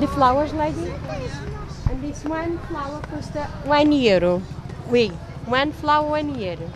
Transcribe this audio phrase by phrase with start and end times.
[0.00, 0.90] The flowers, lady?
[1.88, 3.32] And this one flower cost
[3.64, 4.42] one euro.
[4.90, 5.12] Oui,
[5.46, 6.68] one flower, one euro.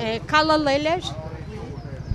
[0.00, 1.12] Uh, color lilies,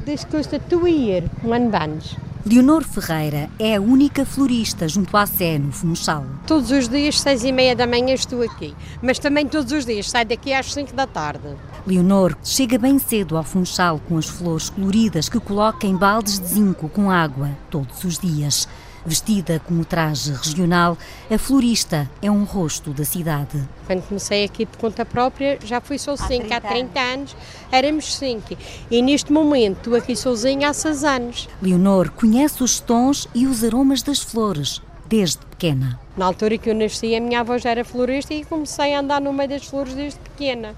[0.06, 2.18] this cost two euro, one bunch.
[2.44, 6.24] Leonor Ferreira é a única florista junto à Sé, no Funchal.
[6.48, 8.74] Todos os dias, seis e meia da manhã, estou aqui.
[9.02, 11.56] Mas também todos os dias, saio daqui às cinco da tarde.
[11.86, 16.48] Leonor chega bem cedo ao Funchal com as flores coloridas que coloca em baldes de
[16.48, 18.68] zinco com água, todos os dias.
[19.08, 20.98] Vestida com o traje regional,
[21.32, 23.58] a florista é um rosto da cidade.
[23.86, 26.58] Quando comecei aqui por conta própria, já fui sozinha.
[26.58, 27.36] Há 30 anos
[27.72, 28.58] éramos cinco.
[28.92, 31.48] E neste momento estou aqui sozinha há seis anos.
[31.62, 35.98] Leonor conhece os tons e os aromas das flores desde pequena.
[36.18, 39.22] Na altura que eu nasci, a minha avó já era florista e comecei a andar
[39.22, 40.76] no meio das flores desde pequena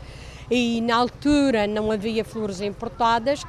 [0.50, 3.44] e na altura não havia flores importadas,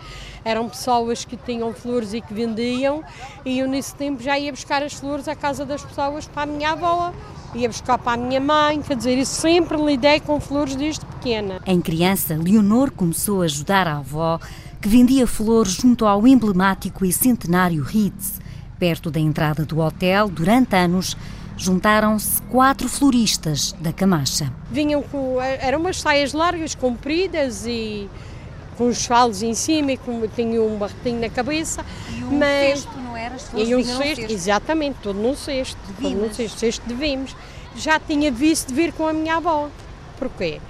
[0.45, 3.02] eram pessoas que tinham flores e que vendiam,
[3.45, 6.46] e eu nesse tempo já ia buscar as flores à casa das pessoas para a
[6.46, 7.12] minha avó,
[7.55, 11.60] ia buscar para a minha mãe, quer dizer, eu sempre lidei com flores desde pequena.
[11.66, 14.38] Em criança, Leonor começou a ajudar a avó,
[14.80, 18.41] que vendia flores junto ao emblemático e centenário Ritz,
[18.78, 21.16] perto da entrada do hotel, durante anos,
[21.61, 24.50] juntaram-se quatro floristas da Camacha.
[24.70, 25.41] Vinham com.
[25.41, 28.08] eram umas saias largas, compridas e
[28.78, 31.84] com os falos em cima e com, tinham um barretinho na cabeça.
[32.08, 33.34] E um mas, cesto, não era?
[33.34, 35.78] As e um cesto, cesto, exatamente, todo num cesto.
[36.00, 37.36] Todo num cesto, cesto de vimos.
[37.77, 39.69] Já tinha visto de vir com a minha avó.
[40.19, 40.61] Porquê?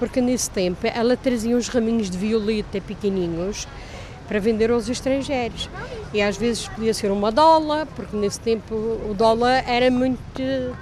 [0.00, 3.68] Porque nesse tempo ela trazia uns raminhos de violeta pequenininhos
[4.30, 5.68] para vender aos estrangeiros.
[6.14, 10.20] E às vezes podia ser uma dólar, porque nesse tempo o dólar era muito,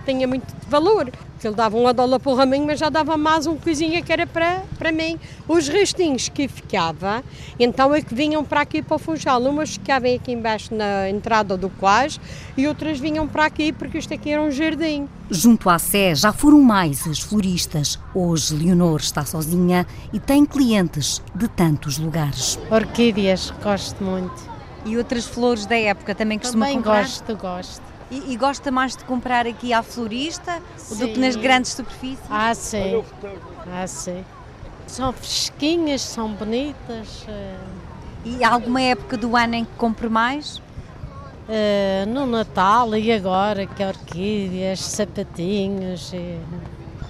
[0.04, 3.46] tinha muito valor que ele dava um dólar para o raminho, mas já dava mais
[3.46, 5.18] um coisinha que era para, para mim.
[5.46, 7.22] Os restinhos que ficava,
[7.58, 9.40] então é que vinham para aqui para o Funchal.
[9.42, 12.20] Umas ficavam aqui embaixo na entrada do Quais
[12.56, 15.08] e outras vinham para aqui porque isto aqui era um jardim.
[15.30, 17.98] Junto à Sé já foram mais as floristas.
[18.14, 22.58] Hoje Leonor está sozinha e tem clientes de tantos lugares.
[22.70, 24.58] Orquídeas, gosto muito.
[24.84, 27.02] E outras flores da época também costuma também comprar?
[27.02, 27.97] gosto, gosto.
[28.10, 30.98] E, e, gosta mais de comprar aqui à florista sim.
[30.98, 32.24] do que nas grandes superfícies?
[32.30, 33.04] Ah, sim.
[33.70, 34.24] Ah, sim.
[34.86, 37.26] São fresquinhas, são bonitas.
[37.28, 37.56] Eh.
[38.24, 40.56] E há alguma época do ano em que compre mais?
[41.48, 46.12] Uh, no Natal e agora, que é orquídeas, sapatinhos.
[46.12, 46.38] E...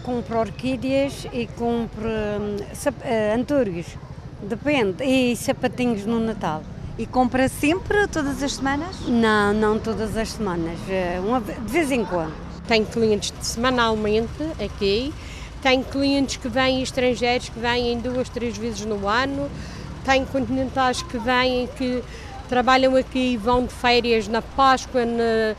[0.03, 3.87] Compro orquídeas e compro uh, antúrios,
[4.42, 6.62] depende, e sapatinhos no Natal.
[6.98, 8.97] E compra sempre, todas as semanas?
[9.06, 12.34] Não, não todas as semanas, eh, uma, de vez em quando.
[12.66, 15.14] Tenho clientes semanalmente aqui,
[15.62, 19.48] tenho clientes que vêm estrangeiros que vêm duas, três vezes no ano,
[20.04, 22.03] tenho continentais que vêm que
[22.48, 25.54] trabalham aqui e vão de férias na Páscoa, na,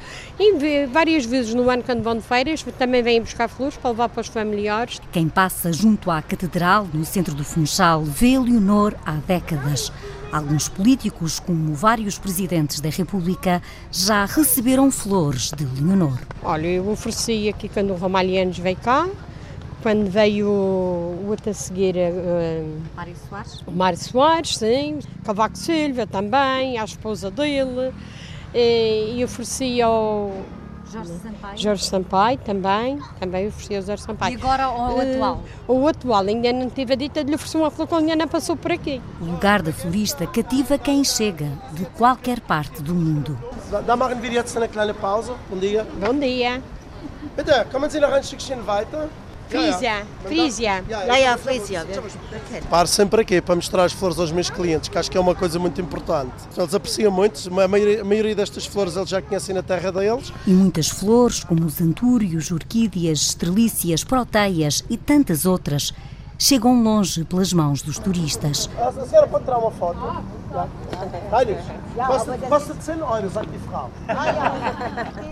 [0.92, 4.22] várias vezes no ano quando vão de férias, também vêm buscar flores para levar para
[4.22, 5.00] os familiares.
[5.12, 9.92] Quem passa junto à Catedral, no centro do Funchal, vê Leonor há décadas.
[10.32, 13.62] Alguns políticos, como vários presidentes da República,
[13.92, 16.20] já receberam flores de Leonor.
[16.44, 19.08] Olha, eu ofereci aqui quando o Ramalhianos veio cá,
[19.82, 21.96] quando veio o outro a seguir.
[21.96, 23.64] Uh, Mário Soares?
[23.66, 25.00] O Mário Soares, sim.
[25.24, 27.94] Cavaco Silva também, a esposa dele.
[28.54, 30.32] E, e ofereci ao
[30.92, 31.58] Jorge Sampaio.
[31.58, 34.34] Jorge Sampaio também, também ofereci ao Jorge Sampaio.
[34.34, 35.44] E agora o uh, atual?
[35.68, 38.28] O atual, ainda não tive a dita de lhe oferecer uma flor quando ainda não
[38.28, 39.00] passou por aqui.
[39.22, 43.38] O lugar da florista cativa quem chega de qualquer parte do mundo.
[43.86, 45.34] Da machen wir jetzt eine kleine Pause.
[45.48, 45.86] Bom dia.
[46.00, 46.60] Bom dia.
[47.36, 49.10] Bitte, kommen Sie noch ein Stückchen weiter?
[49.50, 50.84] Frisia, Frisia.
[50.88, 51.88] Ja, Frisia.
[52.70, 55.34] Paro sempre aqui para mostrar as flores aos meus clientes, que acho que é uma
[55.34, 56.32] coisa muito importante.
[56.56, 60.32] Eles apreciam muito, a maioria, a maioria destas flores eles já conhecem na terra deles.
[60.46, 65.94] E muitas flores, como os antúrios, orquídeas, estrelícias, proteias e tantas outras,
[66.40, 68.70] chegam longe pelas mãos dos turistas.
[68.80, 70.00] A senhora pode tirar uma foto?
[72.48, 73.92] Costa de 100 euros, aqui Frau.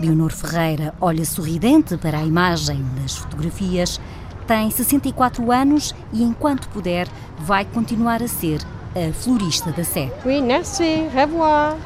[0.00, 3.98] Leonor Ferreira olha sorridente para a imagem das fotografias,
[4.46, 8.60] tem 64 anos e, enquanto puder, vai continuar a ser
[8.94, 10.12] a florista da Sé.
[10.24, 11.08] Oui, merci.
[11.14, 11.76] Revoir.